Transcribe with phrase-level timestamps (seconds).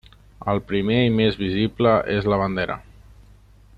[0.53, 2.79] El primer i més visible és la bandera.